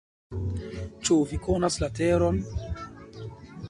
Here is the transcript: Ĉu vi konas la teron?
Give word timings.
Ĉu 1.03 1.19
vi 1.33 1.41
konas 1.49 1.79
la 1.85 1.93
teron? 2.01 2.45